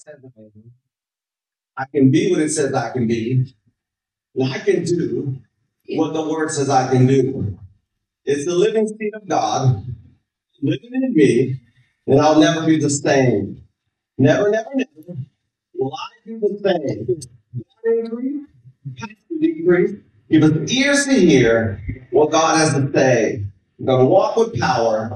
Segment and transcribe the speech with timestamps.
[0.00, 0.52] says I am.
[1.76, 3.54] I can be what it says I can be.
[4.34, 5.36] And I can do
[5.90, 7.58] what the word says I can do.
[8.24, 9.84] It's the living seed of God
[10.62, 11.60] living in me,
[12.06, 13.62] and I'll never be the same.
[14.16, 14.90] Never, never, never
[15.74, 17.06] will I do the same.
[17.06, 18.46] God increase,
[18.96, 19.96] pastor decrease.
[20.30, 21.80] Give us ears to hear
[22.10, 23.44] what God has to say.
[23.78, 25.10] I'm going to walk with power,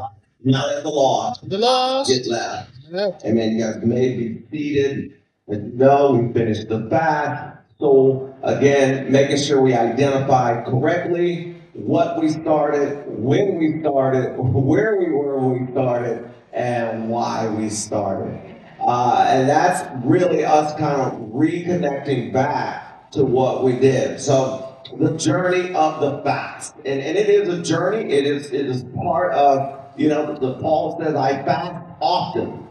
[0.44, 1.34] not at the law.
[1.42, 2.10] The lost.
[2.10, 2.71] Get left.
[2.93, 3.09] Yeah.
[3.24, 3.52] Amen.
[3.52, 5.14] You guys may be seated.
[5.48, 7.59] Know, we finished the fast.
[7.78, 15.10] So again, making sure we identify correctly what we started, when we started, where we
[15.10, 18.38] were when we started, and why we started.
[18.78, 24.20] Uh, and that's really us kind of reconnecting back to what we did.
[24.20, 28.12] So the journey of the fast, and, and it is a journey.
[28.12, 32.62] It is it is part of you know the Paul says I fast often,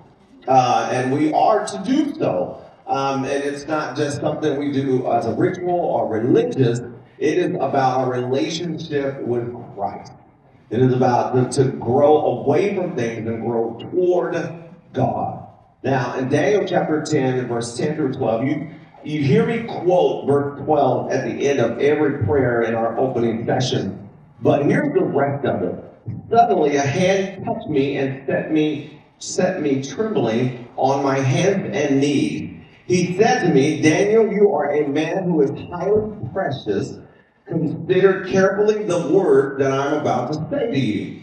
[0.47, 2.63] uh, and we are to do so.
[2.87, 6.79] Um, and it's not just something we do as a ritual or religious.
[7.17, 10.11] It is about our relationship with Christ.
[10.69, 14.35] It is about to grow away from things and grow toward
[14.93, 15.47] God.
[15.83, 18.69] Now, in Daniel chapter 10, and verse 10 through 12, you,
[19.03, 23.45] you hear me quote verse 12 at the end of every prayer in our opening
[23.45, 24.09] session.
[24.41, 25.83] But here's the rest of it.
[26.29, 31.99] Suddenly a hand touched me and set me set me trembling on my hands and
[31.99, 32.49] knees.
[32.87, 36.97] He said to me, Daniel, you are a man who is highly precious.
[37.47, 41.21] Consider carefully the word that I'm about to say to you.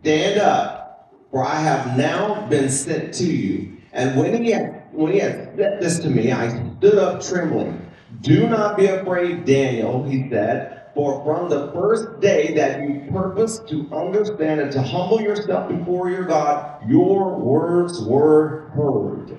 [0.00, 3.76] Stand up, for I have now been sent to you.
[3.92, 7.90] And when he had when he had said this to me, I stood up trembling.
[8.20, 13.68] Do not be afraid, Daniel, he said, for from the first day that you purposed
[13.68, 19.38] to understand and to humble yourself before your God, your words were heard.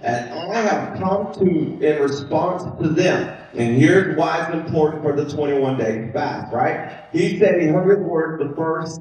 [0.00, 3.36] And I have come to in response to them.
[3.54, 7.04] And here's why it's important for the 21 day fast, right?
[7.12, 9.00] He said he heard his word the first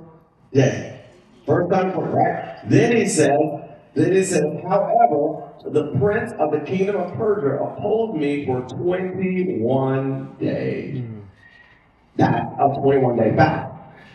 [0.51, 1.05] day.
[1.45, 2.59] First time right?
[2.65, 3.37] Then he said,
[3.93, 10.35] then he said, however, the prince of the kingdom of Persia opposed me for 21
[10.39, 10.99] days.
[10.99, 11.16] Hmm.
[12.17, 13.73] That's a 21 day fast.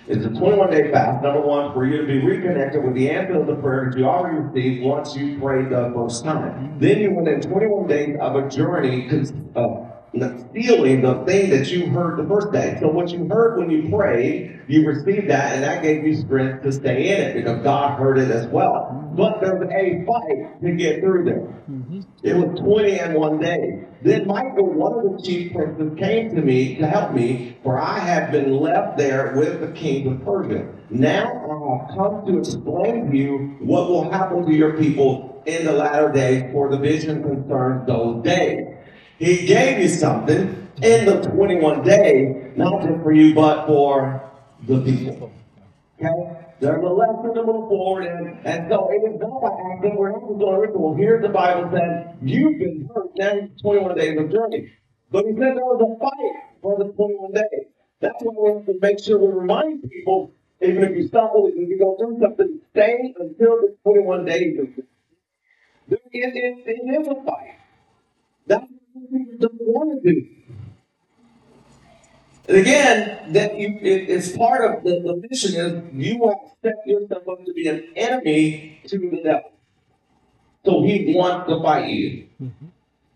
[0.09, 3.41] It's a 21 day fast, number one, for you to be reconnected with the answer
[3.41, 6.77] of the prayer that you already received once you prayed the first time.
[6.81, 9.09] Then you went in 21 days of a journey
[9.55, 9.93] of
[10.53, 12.77] feeling uh, the thing that you heard the first day.
[12.81, 16.65] So what you heard when you prayed, you received that, and that gave you strength
[16.65, 19.09] to stay in it because God heard it as well.
[19.15, 21.55] But there's a fight to get through there.
[21.71, 22.01] Mm-hmm.
[22.25, 23.85] It was 20 and one day.
[24.05, 28.01] Then Michael, one of the chief princes, came to me to help me, for I
[28.01, 30.67] had been left there with the king of Persia.
[30.91, 35.65] Now I have come to explain to you what will happen to your people in
[35.65, 38.77] the latter days, for the vision concerns those days.
[39.19, 44.29] He gave you something in the 21 days, not just for you, but for
[44.67, 45.31] the people.
[46.01, 46.42] Okay?
[46.63, 48.07] There's a lesson to move forward.
[48.07, 49.99] And so it is not by accident.
[49.99, 50.95] We're not just doing a ritual.
[50.95, 53.11] Here the Bible says, you've been hurt.
[53.17, 54.71] Now 21 days of journey.
[55.11, 57.67] But he said there was a fight for the 21 days.
[57.99, 60.31] That's why we have to make sure we remind people,
[60.61, 64.59] even if you stumble, even if you go through something, stay until the 21 days
[64.61, 64.85] is
[65.89, 67.59] there is, it, it is a fight.
[68.47, 70.27] That's what people don't want to do.
[72.49, 76.69] And again, that you, it, it's part of the, the mission is you want to
[76.69, 79.53] set yourself up to be an enemy to the devil.
[80.65, 82.27] So he wants to fight you.
[82.43, 82.67] Mm-hmm.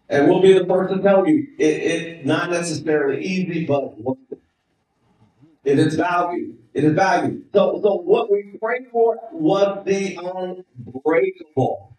[0.09, 4.19] And we'll be the first to tell you it, it not necessarily easy, but worth
[4.31, 4.39] it.
[4.39, 5.47] Mm-hmm.
[5.65, 6.55] It is value.
[6.73, 7.43] It is value.
[7.53, 11.97] So, so what we prayed for was the unbreakable.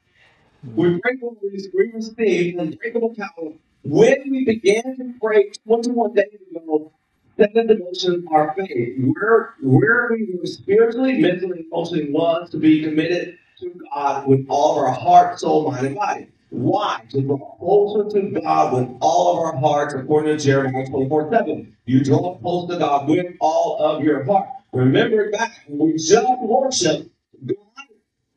[0.64, 1.00] We mm-hmm.
[1.00, 3.52] prayed for we received unbreakable power
[3.84, 6.94] when we began to pray 21 days ago
[7.38, 12.84] second dimension of our faith, where where we were spiritually, mentally, emotionally was to be
[12.84, 16.28] committed to God with all of our heart, soul, mind, and body.
[16.50, 17.04] Why?
[17.10, 21.78] To draw closer to God with all of our hearts, according to Jeremiah 24 7.
[21.86, 24.48] You draw close to God with all of your heart.
[24.74, 27.10] Remember back when we just worship,
[27.46, 27.56] God,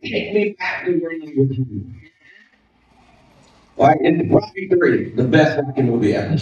[0.03, 1.55] take me back to where you were.
[3.79, 6.37] All right, in Rocky 3, the best Rocky movie ever.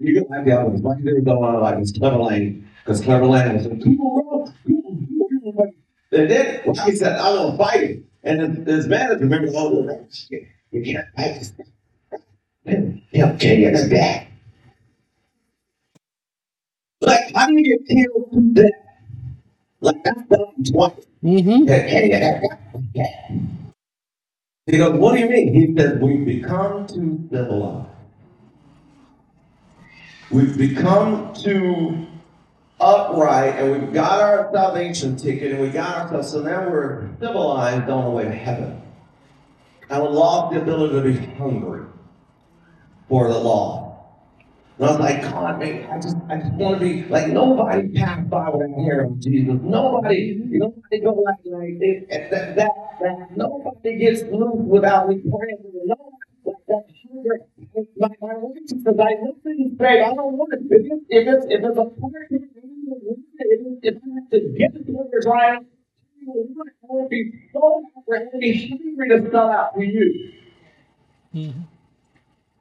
[0.00, 0.82] You can like the others.
[0.82, 4.54] Rocky 3 go on like it's Clubber Lang, because Clubber Lang was like, people run,
[4.66, 5.72] people, people, people.
[6.12, 8.06] And then Rocky said, I'm going to fight him.
[8.24, 11.52] And his, his manager, remember, oh, no, shit, you can't fight this
[12.52, 13.02] thing.
[13.12, 14.32] He'll kill you the back.
[17.02, 18.72] Like, how do you get killed to death?
[19.80, 21.06] Like, that's done twice.
[21.24, 21.68] Mm-hmm.
[21.68, 23.08] He'll kill you in the.
[24.66, 25.54] He goes, What do you mean?
[25.54, 27.89] He said, We've become too civilized.
[30.30, 32.06] We've become too
[32.80, 37.90] upright and we've got our salvation ticket and we got ourselves, so now we're civilized
[37.90, 38.80] on the way to heaven.
[39.88, 41.84] And we lost the ability to be hungry
[43.08, 43.90] for the law.
[44.78, 47.88] And I was like, God, man, I just, I just want to be like nobody
[47.92, 49.58] passed by without hearing Jesus.
[49.60, 52.56] Nobody, nobody go like, like that, that,
[53.00, 55.58] that, nobody gets loose without me praying.
[57.12, 57.40] Nobody
[57.96, 58.20] like that hunger.
[58.20, 60.60] My, my righteousness, I listen and say, I don't want it.
[60.70, 62.42] If it's, if it's, if it's a part of it,
[63.82, 69.30] if I have to get the fingers right, I will be so hungry, hungry to
[69.30, 70.32] sell out for you.
[71.34, 71.60] Mm-hmm.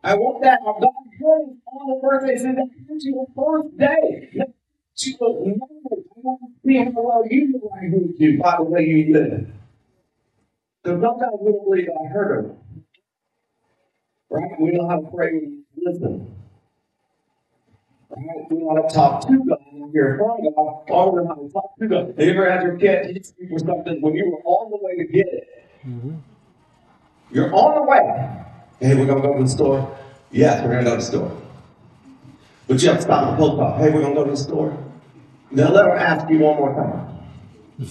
[0.04, 0.60] I want that.
[0.62, 2.38] I've got praise on the birthday.
[2.38, 4.46] That comes to the first day.
[5.00, 8.64] To know, I want to see how well you know I heard you by the
[8.64, 9.48] way you live.
[10.84, 12.58] Because sometimes we don't believe I heard of
[14.30, 14.60] Right?
[14.60, 16.36] We know how to pray when you listen.
[18.10, 18.26] Right?
[18.50, 20.84] We know how to talk to God you hear from God.
[20.90, 22.08] Or we know how to talk to God.
[22.18, 24.78] Have you ever had your kid teach you for something when you were on the
[24.82, 25.48] way to get it?
[25.86, 26.16] Mm-hmm.
[27.32, 28.46] You're on the way.
[28.80, 29.98] Hey, we're going to go to the store.
[30.32, 31.42] Yes, we're going to go to the store.
[32.68, 33.84] But you have to stop the post office.
[33.84, 34.78] Hey, we're going to go to the store.
[35.52, 37.90] Now let her ask you one more time.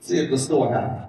[0.00, 1.07] See if the store has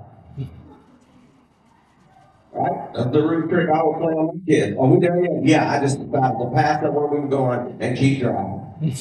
[2.52, 2.94] Right?
[2.94, 4.78] That's the root trick I would play on my kids.
[4.78, 5.46] Are we there yet?
[5.46, 8.96] Yeah, I just decided to pass up where we were going and keep driving.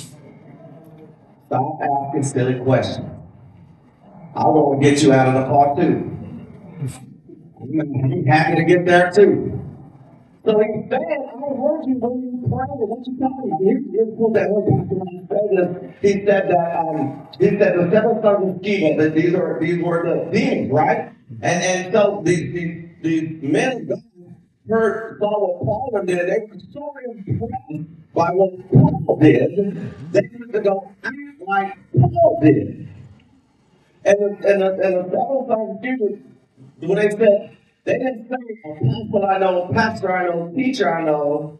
[1.46, 3.08] Stop asking silly questions.
[4.34, 6.18] I want to get you out of the car too.
[7.60, 9.58] I'm happy to get there too.
[10.44, 12.88] So he said, I heard you when you were praying.
[12.88, 13.60] What you talking about?
[13.60, 18.62] Here's, here's what that after He said that um, he said the seven sons of
[18.62, 21.12] Sceva, that these are these were the demons, right?
[21.42, 24.02] And and so these these, these men of God
[24.68, 26.28] heard saw what Paul and did.
[26.28, 26.94] They were so
[27.26, 29.56] impressed by what Paul did,
[30.12, 31.14] they wanted to go act
[31.46, 32.88] like Paul did.
[34.04, 36.20] And the and the, and the of Sceva,
[36.80, 41.58] when they said they didn't say apostle I know, pastor I know, teacher I know,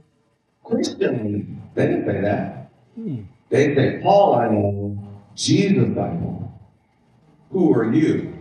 [0.64, 1.62] Christian.
[1.74, 2.70] They didn't say that.
[2.94, 3.22] Hmm.
[3.50, 4.98] They say Paul I know,
[5.34, 6.52] Jesus I know.
[7.50, 8.37] Who are you?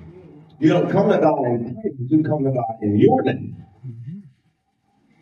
[0.60, 3.66] You don't come to God in titles, you come to God in your name.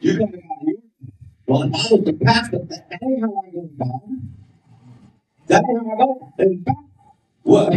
[0.01, 0.91] You come to God in your name.
[1.47, 4.01] Well, if I was the pastor, that ain't how I go to God.
[5.47, 6.33] That ain't how I go.
[6.39, 6.77] In fact,
[7.43, 7.73] what,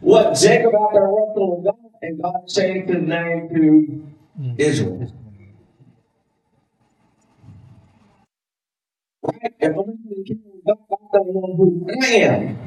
[0.00, 5.12] what Jacob out there wrestled with God, and God changed his name to Israel.
[9.22, 9.54] Right?
[9.60, 12.58] If I'm the kingdom of God, I don't know who I am.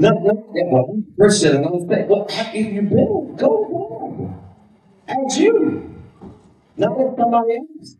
[0.00, 4.34] No, no, well, Christian, and I'm saying, well, if you been, go forward.
[5.06, 5.94] As you.
[6.78, 7.96] Not with somebody else.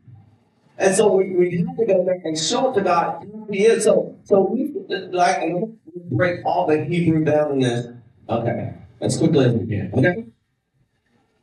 [0.78, 3.66] And so we, we have to go back and show it to God who He
[3.66, 3.84] is.
[3.84, 4.72] So, so we
[5.12, 5.42] like
[6.10, 7.86] break all the Hebrew down in this.
[8.30, 9.90] Okay, as quickly as we can.
[9.92, 10.24] Okay.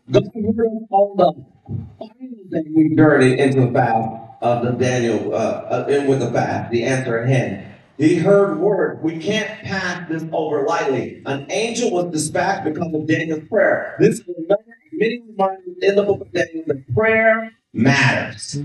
[0.09, 0.23] God
[0.57, 2.07] heard all the
[2.49, 4.09] thing we journeyed into the fast
[4.41, 7.67] of the Daniel, uh, uh, in with the fast, the answer at hand.
[7.97, 9.01] He heard word.
[9.01, 11.23] We can't pass this over lightly.
[11.25, 13.95] An angel was dispatched because of Daniel's prayer.
[13.99, 14.63] This is another
[14.93, 18.59] many reminders in the book of Daniel that prayer matters.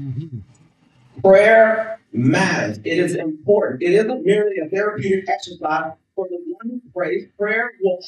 [1.23, 2.79] Prayer matters.
[2.85, 3.83] It is important.
[3.83, 7.29] It isn't merely a therapeutic exercise for the one who prays.
[7.39, 8.01] Prayer will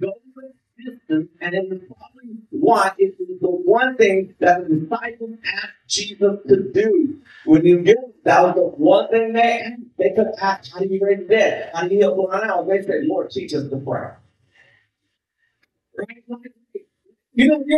[0.00, 1.80] go with distance, and it the
[2.50, 7.20] why it was the one thing that the disciples asked Jesus to do.
[7.46, 11.00] When you get that was the one thing they they could ask, how do you
[11.02, 11.70] raise the dead?
[11.74, 12.66] How do you heal blind eyes?
[12.68, 14.10] They said, Lord, teach us to pray.
[15.98, 16.24] Right?
[17.34, 17.74] You know, he,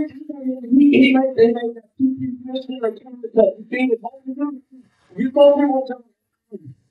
[0.71, 3.29] he made, they made that two two question or come to
[3.71, 4.27] being involved
[5.17, 6.05] You go through one time,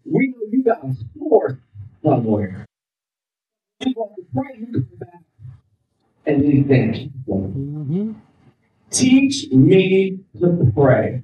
[0.06, 1.56] we know you got a source
[2.04, 2.66] somewhere.
[3.82, 5.25] You want to pray, you come back
[6.26, 8.14] thank mm-hmm.
[8.92, 11.24] Teach me to pray.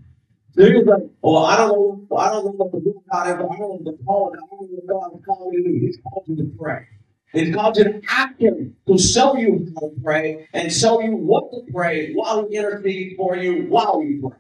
[0.54, 3.10] So he was like, well, I don't know, I don't know what the will of
[3.10, 5.54] God is, I don't know the call God, I don't know what God is calling
[5.54, 5.86] you to do.
[5.86, 6.88] He's called you to pray.
[7.32, 11.16] He's called you to act Him, to show you how to pray and show you
[11.16, 14.40] what to pray while He intercedes for you while you pray.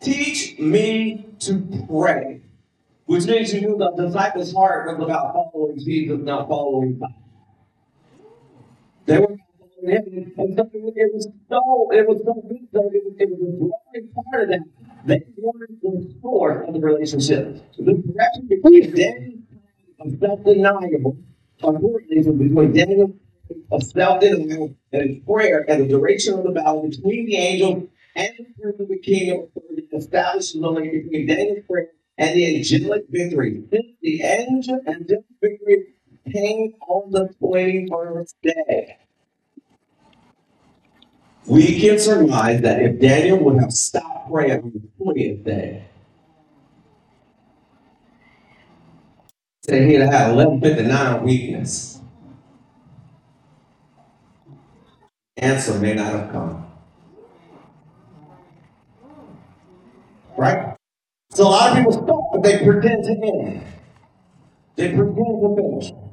[0.00, 2.40] Teach me to pray,
[3.06, 7.14] which means you knew the disciples' heart was about following Jesus, not following God.
[9.06, 9.36] They were
[9.86, 13.58] and so it was so it was so good so it was, it was a
[13.58, 14.60] growing part of that.
[15.04, 17.60] They wanted the source of the relationship.
[17.76, 19.38] The connection between Daniel
[19.98, 21.18] and self-deniable
[21.62, 23.14] unfortunately between Daniel
[23.70, 28.46] of self-denial and prayer and the duration of the battle between the angels and the
[28.58, 29.48] prince of the kingdom
[29.92, 33.64] established the link between Daniel's prayer and the angelic victory.
[33.70, 35.86] Since the angel angelic victory
[36.30, 38.98] came on the 21st day.
[41.46, 45.84] We can surmise that if Daniel would have stopped praying on the 20th day,
[49.62, 52.00] say he'd have had 1159 weakness.
[55.36, 56.66] Answer may not have come.
[60.36, 60.76] Right?
[61.30, 63.62] So a lot of people stop, but they pretend to end.
[64.76, 66.03] They pretend to finish.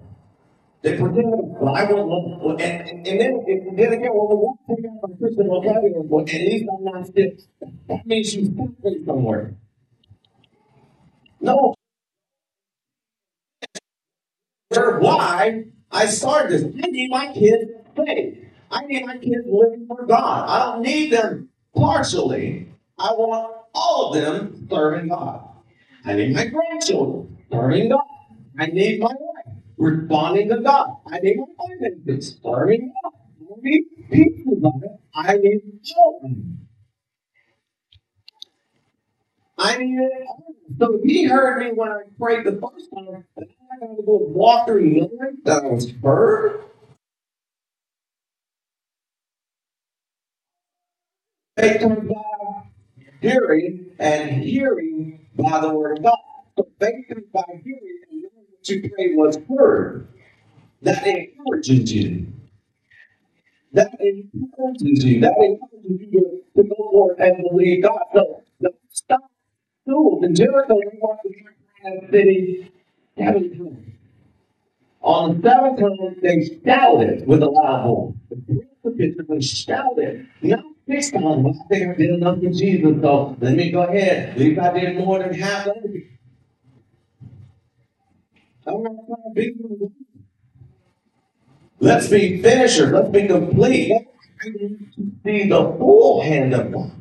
[0.82, 4.36] They pretend well, I won't love, and, and, and then, and then again, well, the
[4.36, 7.34] one thing out of Christian vocabulary, well, at least I'm not stiff.
[7.88, 8.70] That means you stop
[9.06, 9.54] somewhere.
[11.40, 11.76] No.
[14.72, 16.84] Why I started this.
[16.84, 18.46] I need my kids saved.
[18.72, 20.50] I need my kids living for God.
[20.50, 22.70] I don't need them partially.
[22.98, 25.48] I want all of them serving God.
[26.06, 28.02] I need my grandchildren serving God.
[28.58, 29.14] I need my
[29.82, 30.98] responding to God.
[31.12, 33.14] I need finances serving God.
[33.42, 34.92] I need pieces of it.
[35.16, 36.68] I need children.
[39.58, 40.28] I need it.
[40.80, 44.18] So he heard me when I prayed the first time, and I got to go
[44.18, 46.66] walk through knowing that was heard.
[51.58, 52.64] Faith comes by
[53.22, 56.18] hearing, and hearing by the word of God.
[56.58, 58.11] So faith comes by hearing,
[58.70, 60.08] and pray you was heard.
[60.82, 62.28] That encourages you.
[63.74, 65.22] That encourages you.
[65.22, 68.02] That encourages you to, to go forward and believe God.
[68.14, 69.22] So, so stop
[69.84, 70.76] schools in Jericho.
[70.80, 71.28] They walked
[71.84, 72.72] the city
[73.18, 73.86] seven times.
[75.02, 78.16] On the seventh time, they shouted with a loud voice.
[78.84, 80.28] The they shouted.
[80.42, 81.48] Not six times.
[81.48, 84.40] I think I did enough for Jesus, so let me go ahead.
[84.40, 86.11] If I did more than half of it.
[91.80, 92.92] Let's be finishers.
[92.92, 93.92] Let's be complete.
[94.44, 96.92] I need to see the full hand of God.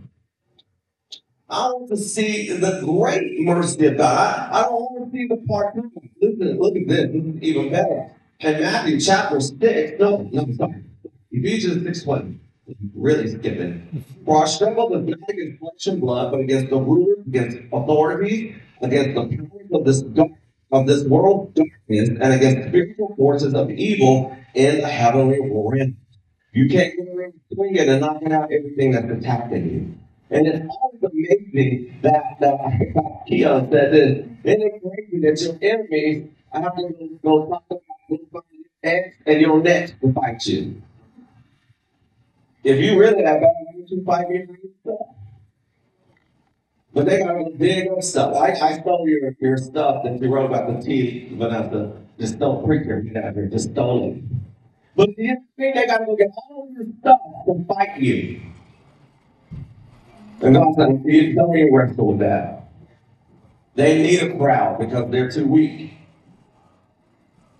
[1.48, 4.50] I want to see the great mercy of God.
[4.52, 5.74] I, don't want to see the part.
[6.22, 7.10] Listen, look at this.
[7.10, 8.10] This is even better.
[8.38, 10.84] In Matthew chapter 6, no, no, sorry.
[11.32, 12.40] Ephesians 6 1.
[12.94, 14.04] Really skipping.
[14.24, 18.54] For our struggle is not against flesh and blood, but against the rulers, against authorities,
[18.80, 20.30] against the powers of this dark,
[20.72, 25.96] of this world darkness, and against the spiritual forces of evil in the heavenly realm.
[26.52, 29.94] You can't go around swinging and knocking out everything that's attacking you.
[30.30, 34.26] And it's always amazing that, that Keon said this.
[34.44, 38.44] It crazy that your enemies have to go talk about
[38.82, 40.82] ex and your next to fight you?
[42.62, 43.50] If you really have bad
[43.86, 44.98] you fight your.
[46.92, 48.34] But they got to big stuff.
[48.34, 51.96] I, I stole your, your stuff that you wrote about the tea, Vanessa.
[52.18, 53.46] Just don't preacher, out here.
[53.46, 54.22] Just stole it.
[54.96, 58.40] But the thing they got to go get all your stuff to fight you.
[60.42, 62.68] And God said, you don't even wrestle with that.
[63.74, 65.92] They need a crowd because they're too weak.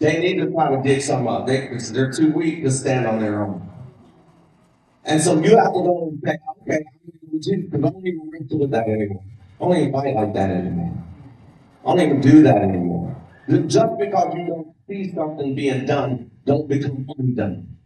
[0.00, 1.46] They need to try to dig some up.
[1.46, 3.70] They, they're too weak to stand on their own.
[5.04, 6.84] And so you have to go and say, okay,
[7.32, 9.24] because I don't even wrestle with that anymore.
[9.60, 11.04] I don't even fight like that anymore.
[11.86, 13.16] I don't even do that anymore.
[13.48, 17.76] Just because you don't see something being done, don't become undone.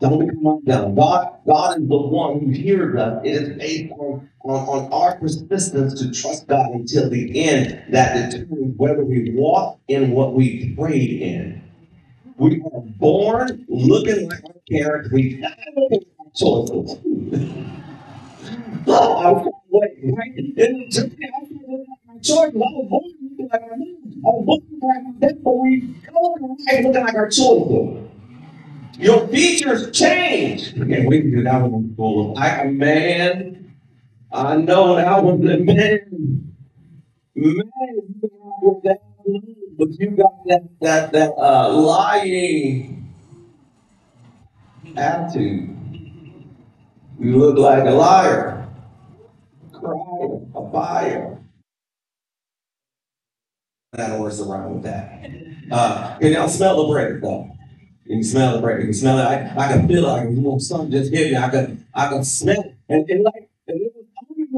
[0.00, 0.94] Don't become undone.
[0.94, 3.22] God, God is the one who hears us.
[3.24, 8.30] It is based on, on, on our persistence to trust God until the end that
[8.30, 11.62] determines whether we walk in what we prayed in.
[12.38, 15.10] We are born looking like our character.
[15.12, 16.98] We die looking choices.
[18.86, 20.36] oh, I was wait, right?
[20.36, 22.56] And just I was looking like my choices.
[22.56, 26.36] I was born looking like our I was looking like my death, but we go
[26.40, 28.10] looking like our choices.
[28.98, 30.74] Your features change.
[30.78, 32.34] Okay, we can do that one school.
[32.38, 33.74] I man,
[34.32, 36.52] I know that was the man.
[37.34, 37.64] Man,
[38.62, 38.96] you got
[39.78, 43.08] but you got that that that uh, lying
[44.96, 45.79] attitude.
[47.20, 48.66] You look like a liar,
[49.74, 51.38] crier, a buyer.
[53.92, 55.26] That works around with that.
[55.70, 57.50] Uh, can y'all smell the bread though?
[58.06, 58.78] You can smell the bread.
[58.78, 59.22] You can smell it.
[59.22, 60.08] I, I can feel it.
[60.08, 61.36] I can, you know, something just hit me.
[61.36, 62.74] I can, I can smell it.
[62.88, 64.48] And, and like, and it was only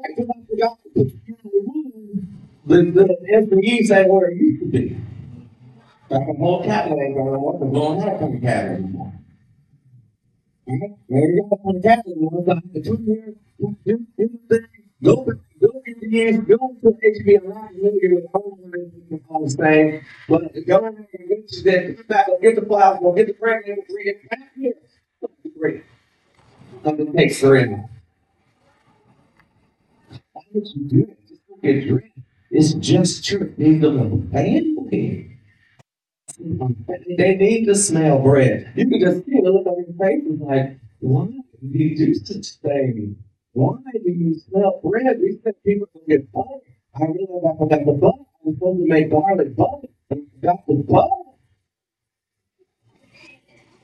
[0.00, 2.26] right because I forgot to put you in
[2.66, 2.94] the, room.
[2.94, 4.96] the SBE say where it used to be.
[6.10, 9.11] Like a whole cabinet ain't gonna work, because we don't have a cabinet anymore.
[10.66, 10.92] Right?
[11.08, 13.34] Maybe you want to have to come here,
[13.84, 14.66] do do thing,
[15.02, 15.16] go,
[15.60, 18.26] go the years, go to HBO, I'm not familiar with
[19.28, 21.62] all this thing, but go in and get you
[22.08, 24.74] that, go get the flowers, go get the pregnant, bring it back here.
[25.58, 25.84] Great.
[26.84, 27.88] Something takes forever.
[30.32, 31.18] Why would you do it?
[31.28, 32.06] Just go get dressed.
[32.50, 35.31] It's just church needs a little family.
[36.38, 38.72] They need to smell bread.
[38.76, 42.46] You can just see the look on their faces like, why do you do such
[42.62, 43.16] things?
[43.52, 45.18] Why do you smell bread?
[45.20, 46.60] We said people can get butter.
[46.96, 48.18] I realized I forgot the butter.
[48.22, 49.88] I was supposed to make garlic butter.
[50.10, 51.08] I forgot the butter.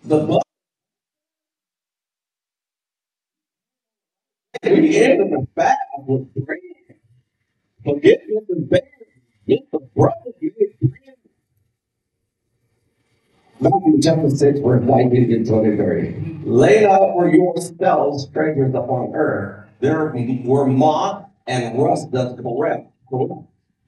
[0.05, 0.41] The butter.
[4.65, 6.59] We ended the fast with bread.
[7.85, 8.81] Forget the bear.
[9.49, 10.33] Get the brother.
[10.41, 11.18] Get bread.
[13.61, 16.43] Matthew chapter 6, verse 19 to 23.
[16.45, 19.67] Lay out for yourselves treasures upon earth.
[19.81, 22.93] There were moth and rust doth corrupt,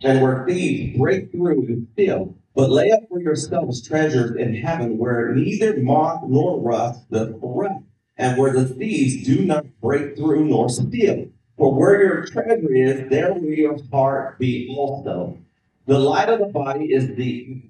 [0.02, 2.34] and where thieves break through and steal.
[2.56, 7.84] But lay up for yourselves treasures in heaven, where neither moth nor rust doth corrupt,
[8.16, 11.28] and where the thieves do not break through nor steal.
[11.56, 15.38] For where your treasure is, there will your heart be also.
[15.86, 17.62] The light of the body is the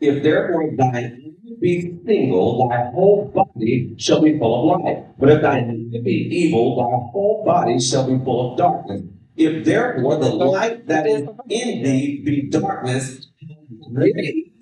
[0.00, 5.04] if therefore thine be single, thy whole body shall be full of light.
[5.18, 9.02] But if thine eye be evil, thy whole body shall be full of darkness.
[9.36, 13.26] If therefore the light that is in thee be darkness,
[13.92, 14.52] great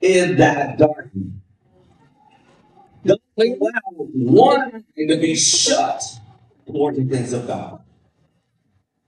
[0.00, 1.28] is that darkness.
[3.04, 6.02] Don't allow one eye to be shut
[6.66, 7.80] toward the things of God.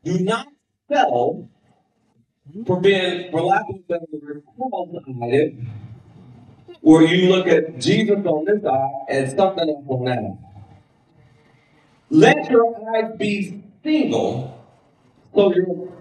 [0.05, 0.49] Do not
[0.91, 1.49] sell
[2.67, 5.67] for being, for lack of a better word, cross-eyed,
[6.81, 10.39] where you look at Jesus on this eye and something else on that.
[12.09, 14.65] Let your eyes be single
[15.35, 15.93] so your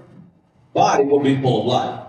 [0.73, 2.01] body will be full of light.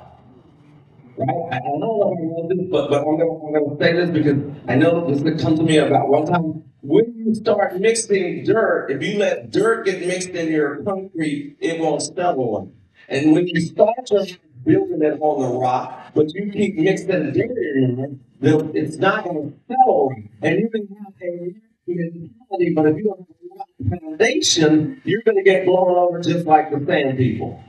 [1.16, 1.28] Right?
[1.50, 4.36] I, I don't know this, but, but I'm going gonna say this because
[4.68, 6.64] I know this could come to me about one time.
[6.82, 11.80] When you start mixing dirt, if you let dirt get mixed in your concrete, it
[11.80, 12.75] won't settle.
[13.08, 17.36] And when you start just building it on the rock, but you keep mixing dirt
[17.36, 20.14] in it, it's not going to settle.
[20.42, 21.54] And you can have a
[21.86, 23.26] mentality, but if you don't
[23.58, 27.62] have a foundation, you're going to get blown over just like the sand people.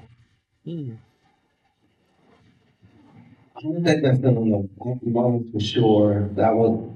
[0.65, 0.93] Hmm.
[3.56, 6.30] I don't think that's in the moments for sure.
[6.34, 6.91] That was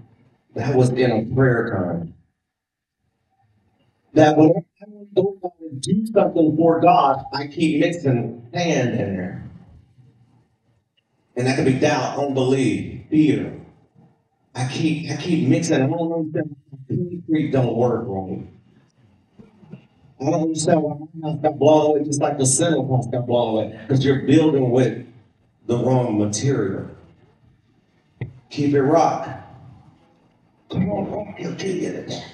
[0.54, 2.13] that was in a prayer time.
[4.13, 4.63] That I
[5.16, 9.52] to do something for God, I keep mixing sand in there.
[11.36, 13.60] And that could be doubt, unbelief, fear.
[14.54, 15.82] I keep I keep mixing.
[15.82, 16.56] I don't understand
[16.88, 18.48] concrete don't work right.
[20.20, 23.26] I don't understand why my house got blown away just like the center house got
[23.26, 23.80] blown away.
[23.82, 25.08] Because you're building with
[25.68, 26.90] the wrong material.
[28.50, 29.30] Keep it rock.
[30.70, 32.31] Come on, rock, he'll give you that.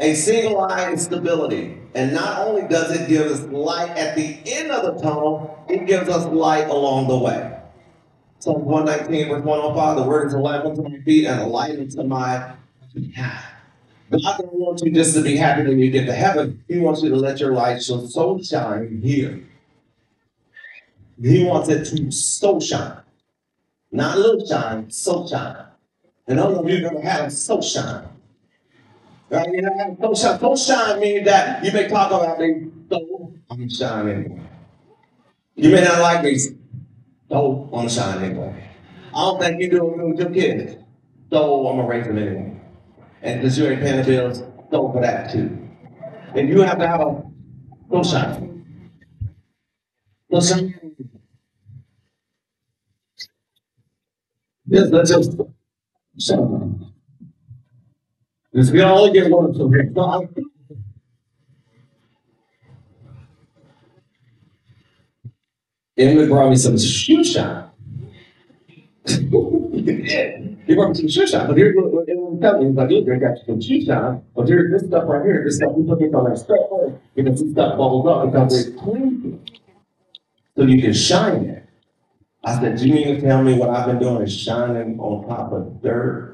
[0.00, 1.78] A single eye is stability.
[1.94, 5.86] And not only does it give us light at the end of the tunnel, it
[5.86, 7.56] gives us light along the way.
[8.40, 11.78] Psalm 119, verse 105, the word is a lamp unto my feet and a light
[11.78, 12.54] unto my
[13.14, 13.44] path.
[14.10, 16.62] God doesn't want you just to be happy when you get to heaven.
[16.68, 19.42] He wants you to let your light so, so shine here.
[21.22, 22.98] He wants it to so shine.
[23.92, 25.66] Not little shine, so shine.
[26.26, 28.08] And all of you are going to have so shine.
[29.34, 30.38] So shine.
[30.40, 34.42] So shine means that you may talk about me, so I'm shining anyway.
[35.56, 36.38] You may not like me,
[37.28, 38.70] so I'm shine anyway.
[39.14, 40.76] I don't think you're doing good with your kids,
[41.30, 42.60] so I'm gonna raise them anyway.
[43.22, 45.58] And since you ain't paying the bills, so for that too.
[46.34, 47.22] And you have to have a
[47.90, 48.66] so shine.
[50.30, 50.96] So shine.
[54.66, 55.36] Yes, let's just
[56.18, 56.93] shine.
[58.54, 60.28] Because we all get one from God.
[65.98, 67.64] Emily brought me some shoe shine.
[69.06, 71.48] he brought me some shoe shine.
[71.48, 72.66] But here's what, what Emily told me.
[72.68, 74.22] He's like, look, I got you some shoe shine.
[74.36, 75.42] But here's this stuff right here.
[75.44, 76.60] This stuff, we put this on our stuff
[77.16, 79.44] because this stuff bubbles up because it's clean.
[80.56, 81.68] So you can shine it.
[82.44, 85.50] I said, you mean to tell me what I've been doing is shining on top
[85.50, 86.33] of dirt?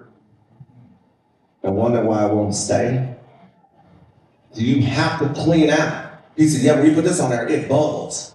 [1.62, 3.14] And wonder why I won't stay?
[4.54, 6.20] Do you have to clean out?
[6.36, 8.34] He said, Yeah, when you put this on there, it bubbles.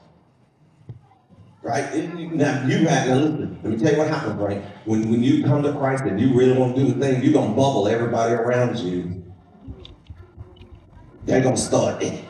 [1.61, 1.95] Right?
[1.95, 4.63] Now you have now listen, let me tell you what happens, right?
[4.85, 7.33] When when you come to Christ and you really want to do the thing, you're
[7.33, 9.23] gonna bubble everybody around you.
[11.23, 12.23] They're gonna start eh, it.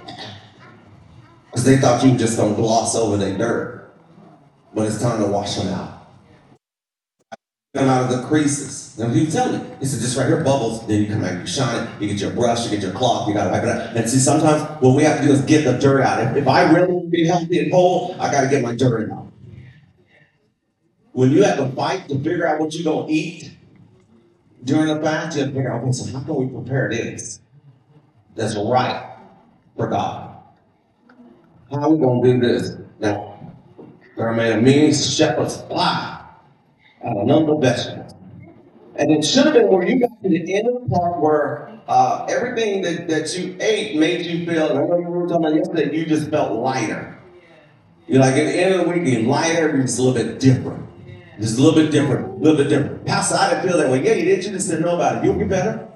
[1.48, 3.94] Because they thought you were just gonna gloss over their dirt.
[4.74, 5.95] But it's time to wash them out
[7.76, 8.98] come out of the creases.
[8.98, 10.88] Now you tell me, he said, just right here, bubbles.
[10.88, 13.28] Then you come back, you shine it, you get your brush, you get your cloth,
[13.28, 13.98] you gotta wipe it out.
[13.98, 16.26] And see, sometimes what we have to do is get the dirt out.
[16.26, 19.12] If, if I really want to be healthy and whole, I gotta get my dirt
[19.12, 19.28] out.
[21.12, 23.52] When you have to fight to figure out what you're gonna eat
[24.64, 27.42] during the fast, you have to figure out, okay, so how can we prepare this
[28.36, 29.18] that's right
[29.76, 30.38] for God?
[31.70, 32.78] How are we gonna do this?
[33.00, 33.38] Now,
[34.16, 36.15] there are mean shepherd's pie
[37.06, 38.14] and a number vegetables.
[38.98, 41.80] And it should have been where you got to the end of the part where
[41.88, 45.46] uh, everything that, that you ate made you feel, and I know you were talking
[45.46, 47.20] about yesterday, you just felt lighter.
[48.08, 50.40] You're like at the end of the week, you're lighter, you're just a little bit
[50.40, 50.84] different.
[51.40, 53.06] Just a little bit different, a little bit different.
[53.06, 54.04] Pastor, I didn't feel that way.
[54.04, 54.46] Yeah, you did.
[54.46, 55.26] You just didn't know about it.
[55.26, 55.88] You'll get better.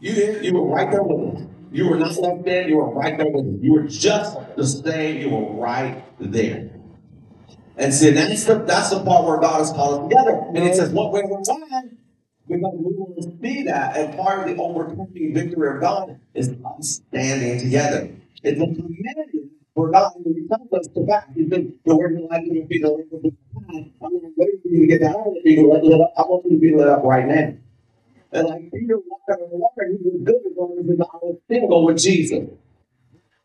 [0.00, 0.44] You did.
[0.44, 1.42] You were right there with us.
[1.70, 2.68] You were not left there.
[2.68, 3.62] You were right there with us.
[3.62, 5.20] You were just the same.
[5.20, 6.70] You were right there.
[7.76, 10.44] And see, that's the that's the part where God has called us together.
[10.48, 11.96] And it says, what way we're going,
[12.48, 13.96] we want to see that.
[13.96, 18.10] And part of the overcoming victory of God is us standing together.
[18.42, 21.32] It's a commitment for God He tells us to back.
[21.34, 23.32] He said, the word of life will be the Lord of the
[23.64, 26.12] I'm going to wait for you to get down and be lit up.
[26.18, 27.54] I want you to be lit up right now.
[28.32, 31.16] And like Peter walked out of the water, he was good as long as I
[31.22, 32.48] was single with Jesus.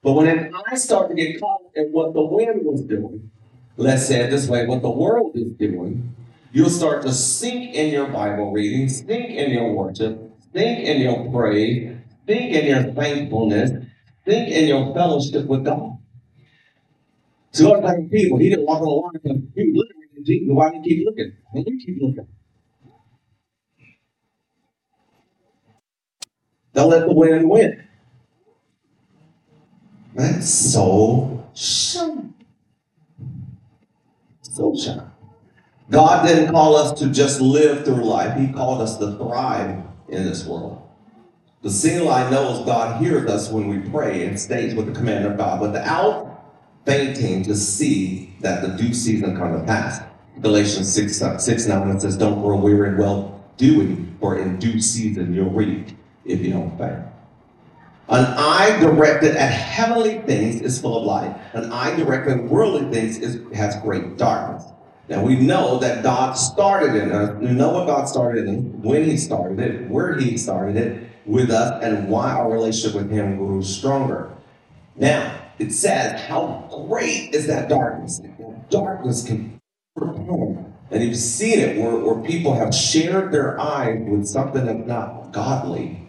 [0.01, 3.31] But when I started to get caught in what the wind was doing,
[3.77, 6.15] let's say it this way, what the world is doing,
[6.51, 10.19] you'll start to sink in your Bible reading, sink in your worship,
[10.53, 11.95] sink in your praise,
[12.27, 13.71] sink in your thankfulness,
[14.25, 15.97] sink in your fellowship with God.
[17.51, 20.01] So other type of people, he didn't walk on the water because he was looking
[20.17, 20.47] at Jesus.
[20.51, 21.33] Why did he keep looking?
[21.53, 22.27] And you keep looking.
[26.73, 27.83] Don't let the wind win.
[30.15, 31.49] That's so
[35.89, 40.25] God didn't call us to just live through life, He called us to thrive in
[40.25, 40.81] this world.
[41.61, 45.25] The single eye is God hears us when we pray and stays with the command
[45.25, 46.27] of God without
[46.85, 50.01] fainting to see that the due season come to pass.
[50.41, 54.79] Galatians 6, 6 9 it says, Don't grow weary in well doing, for in due
[54.79, 55.89] season you'll reap
[56.25, 57.03] if you don't faint.
[58.09, 61.35] An eye directed at heavenly things is full of light.
[61.53, 64.63] An eye directed at worldly things is, has great darkness.
[65.09, 67.35] Now we know that God started in us.
[67.37, 71.51] We know what God started in, when He started it, where He started it with
[71.51, 74.31] us, and why our relationship with Him grew stronger.
[74.95, 78.21] Now it says, how great is that darkness?
[78.69, 79.59] Darkness can
[79.97, 80.73] perform.
[80.91, 85.33] And you've seen it where, where people have shared their eyes with something that's not
[85.33, 86.06] godly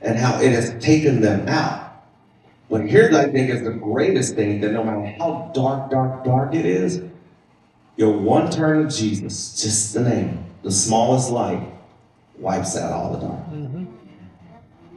[0.00, 2.04] and how it has taken them out.
[2.70, 6.54] But here's, I think, is the greatest thing that no matter how dark, dark, dark
[6.54, 7.02] it is,
[7.96, 11.66] your one turn of Jesus, just the name, the smallest light,
[12.38, 13.40] wipes out all the dark.
[13.46, 13.84] Mm-hmm.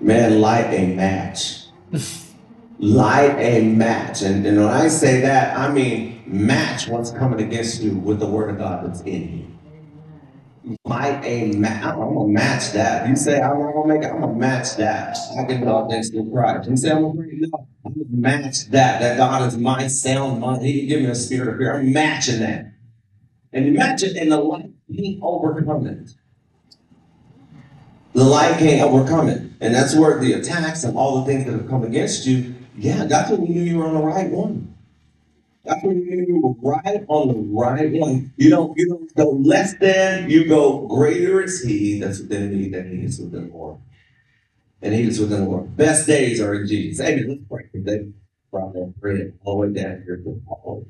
[0.06, 1.66] Man, light a match.
[2.80, 4.22] light a match.
[4.22, 8.28] And, and when I say that, I mean match what's coming against you with the
[8.28, 9.52] word of God that's in you
[10.86, 11.84] might a match.
[11.84, 13.08] I'm gonna match that.
[13.08, 14.12] You say I'm not gonna make it.
[14.12, 15.18] I'm gonna match that.
[15.40, 16.70] I can talk next to Christ.
[16.70, 17.68] You say I'm gonna bring it up.
[17.86, 19.02] I'm gonna match that.
[19.02, 20.64] That God is my sound mind.
[20.64, 21.76] He can give me a spirit of fear.
[21.76, 22.74] I'm matching that.
[23.54, 26.12] And you match it, and the light can't overcome it.
[28.14, 31.54] The light can't overcome it, and that's where the attacks and all the things that
[31.54, 32.54] have come against you.
[32.78, 34.71] Yeah, that's when you knew you were on the right one.
[35.64, 38.34] That's when you were right on the right one.
[38.38, 42.70] You don't you don't go less than, you go greater is he that's within me
[42.70, 43.82] than he is within the world.
[44.82, 45.78] And he is within the world.
[45.78, 47.06] Best days are in Jesus.
[47.06, 47.26] Amen.
[47.30, 47.82] Let's pray.
[47.82, 48.08] They
[48.52, 50.84] brought that bread all the way down here to God.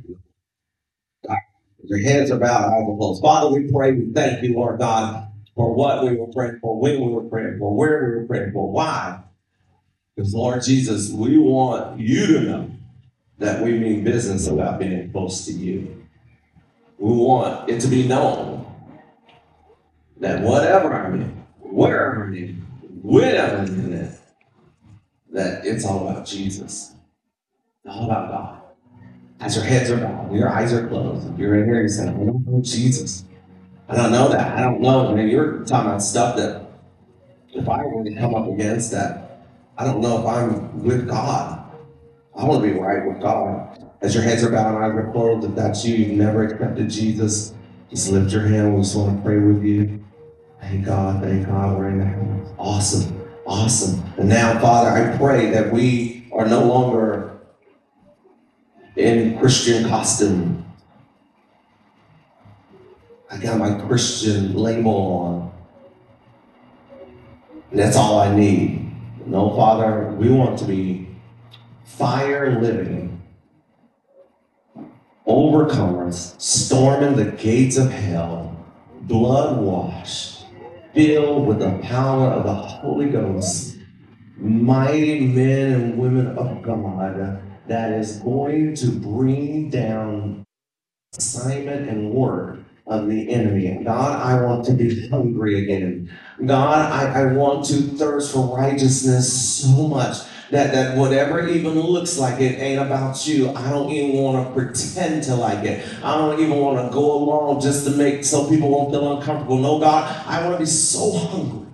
[1.84, 3.22] Your heads are bowed, eyes are closed.
[3.22, 7.02] Father, we pray, we thank you, Lord God, for what we were praying for, when
[7.02, 9.22] we were praying for, where we were praying for, why.
[10.16, 12.72] Because, Lord Jesus, we want you to know
[13.42, 16.06] that we mean business about being close to you.
[17.00, 18.68] We want it to be known
[20.20, 22.62] that whatever I'm in, wherever I'm in,
[23.02, 24.20] whenever I'm in it,
[25.32, 26.94] that it's all about Jesus.
[27.84, 28.62] It's all about God.
[29.40, 32.10] As your heads are bowed, your eyes are closed, if you're in here, you're saying,
[32.10, 33.26] I don't know Jesus.
[33.90, 34.56] I don't know that.
[34.56, 35.08] I don't know.
[35.08, 36.70] I mean, you're talking about stuff that
[37.52, 39.48] if I were to come up against that,
[39.80, 41.71] I don't know if I'm with God.
[42.42, 43.88] I want to be right with God.
[44.02, 46.90] As your heads are bowed and eyes are closed, if that's you, you've never accepted
[46.90, 47.54] Jesus,
[47.92, 48.74] just lift your hand.
[48.74, 50.04] We just want to pray with you.
[50.60, 52.50] Thank God, thank God, we're in the house.
[52.58, 54.04] Awesome, awesome.
[54.18, 57.38] And now, Father, I pray that we are no longer
[58.96, 60.66] in Christian costume.
[63.30, 65.52] I got my Christian label on.
[67.70, 68.92] And that's all I need.
[69.28, 71.01] No, Father, we want to be
[72.02, 73.22] fire living,
[75.28, 78.66] overcomers, storming the gates of hell,
[79.02, 80.46] blood washed,
[80.96, 83.78] filled with the power of the Holy Ghost,
[84.36, 90.44] mighty men and women of God that is going to bring down
[91.16, 93.68] assignment and work of the enemy.
[93.68, 96.12] And God, I want to be hungry again.
[96.44, 100.18] God, I, I want to thirst for righteousness so much
[100.52, 103.50] that, that whatever even looks like it ain't about you.
[103.52, 105.86] I don't even want to pretend to like it.
[106.04, 109.58] I don't even want to go along just to make so people won't feel uncomfortable.
[109.58, 111.68] No, God, I want to be so hungry.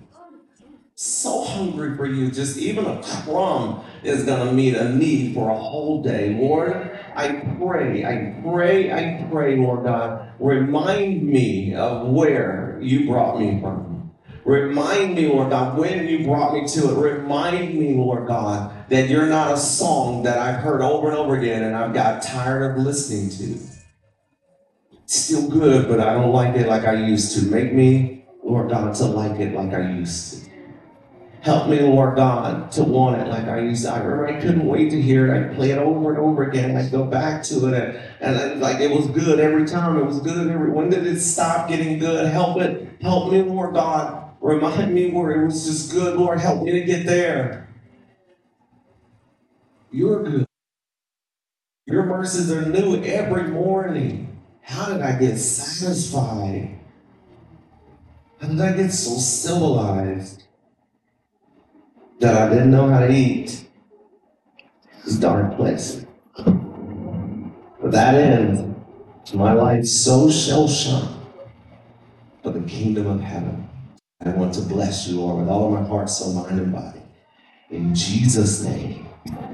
[0.94, 2.30] So hungry for you.
[2.30, 6.34] Just even a crumb is to meet a need for a whole day.
[6.40, 13.40] Lord, I pray, I pray, I pray, Lord God, remind me of where you brought
[13.40, 13.87] me from.
[14.48, 16.94] Remind me, Lord God, when you brought me to it.
[16.94, 21.36] Remind me, Lord God, that you're not a song that I've heard over and over
[21.36, 23.60] again and I've got tired of listening to.
[25.04, 27.44] It's still good, but I don't like it like I used to.
[27.44, 30.50] Make me, Lord God, to like it like I used to.
[31.42, 33.92] Help me, Lord God, to want it like I used to.
[33.92, 35.38] I remember I couldn't wait to hear it.
[35.38, 36.74] I'd play it over and over again.
[36.74, 37.74] I'd go back to it.
[37.74, 39.98] And, and I, like it was good every time.
[39.98, 42.24] It was good every when did it stop getting good?
[42.32, 42.88] Help it.
[43.02, 44.27] Help me, Lord God.
[44.48, 46.16] Remind me where it was just good.
[46.16, 47.68] Lord, help me to get there.
[49.90, 50.46] You're good.
[51.86, 54.40] Your mercies are new every morning.
[54.62, 56.78] How did I get satisfied?
[58.40, 60.44] How did I get so civilized?
[62.20, 63.64] that I didn't know how to eat.
[65.04, 66.04] This dark place.
[66.36, 68.64] But that ends
[69.34, 71.12] my life so shell shocked
[72.42, 73.67] for the kingdom of heaven.
[74.20, 77.00] I want to bless you, Lord, with all of my heart, soul, mind, and body.
[77.70, 79.06] In Jesus' name,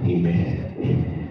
[0.02, 0.76] amen.
[0.78, 1.23] Amen.